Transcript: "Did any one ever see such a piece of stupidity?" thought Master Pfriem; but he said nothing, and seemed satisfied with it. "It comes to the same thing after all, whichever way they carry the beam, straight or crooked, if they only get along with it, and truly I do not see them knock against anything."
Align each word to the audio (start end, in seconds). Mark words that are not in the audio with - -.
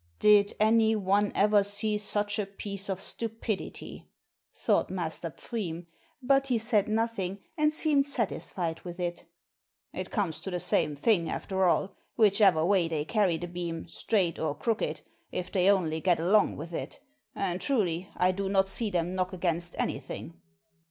"Did 0.17 0.55
any 0.59 0.95
one 0.95 1.31
ever 1.35 1.63
see 1.63 1.95
such 1.99 2.39
a 2.39 2.47
piece 2.47 2.89
of 2.89 2.99
stupidity?" 2.99 4.09
thought 4.51 4.89
Master 4.89 5.29
Pfriem; 5.29 5.85
but 6.23 6.47
he 6.47 6.57
said 6.57 6.87
nothing, 6.87 7.37
and 7.55 7.71
seemed 7.71 8.07
satisfied 8.07 8.81
with 8.81 8.99
it. 8.99 9.25
"It 9.93 10.09
comes 10.09 10.39
to 10.39 10.49
the 10.49 10.59
same 10.59 10.95
thing 10.95 11.29
after 11.29 11.65
all, 11.65 11.93
whichever 12.15 12.65
way 12.65 12.87
they 12.87 13.05
carry 13.05 13.37
the 13.37 13.47
beam, 13.47 13.87
straight 13.87 14.39
or 14.39 14.55
crooked, 14.55 15.01
if 15.31 15.51
they 15.51 15.69
only 15.69 16.01
get 16.01 16.19
along 16.19 16.57
with 16.57 16.73
it, 16.73 16.99
and 17.35 17.61
truly 17.61 18.09
I 18.17 18.31
do 18.31 18.49
not 18.49 18.67
see 18.67 18.89
them 18.89 19.13
knock 19.13 19.33
against 19.33 19.75
anything." 19.77 20.33